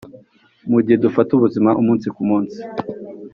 mugihe 0.71 0.97
dufata 1.05 1.31
ubuzima 1.33 1.69
umunsi 1.81 2.07
kumunsi. 2.15 2.59